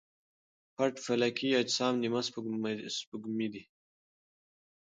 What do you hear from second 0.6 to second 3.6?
پټ فلکي اجسام نیمه سپوږمۍ